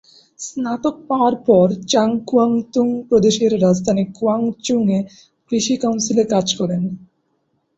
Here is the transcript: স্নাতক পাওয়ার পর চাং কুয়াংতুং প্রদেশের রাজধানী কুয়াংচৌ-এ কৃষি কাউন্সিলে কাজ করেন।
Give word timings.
স্নাতক 0.39 0.95
পাওয়ার 1.07 1.35
পর 1.47 1.67
চাং 1.87 2.09
কুয়াংতুং 2.25 2.87
প্রদেশের 3.09 3.51
রাজধানী 3.61 4.03
কুয়াংচৌ-এ 4.17 4.99
কৃষি 5.51 5.75
কাউন্সিলে 5.77 6.23
কাজ 6.25 6.47
করেন। 6.55 6.81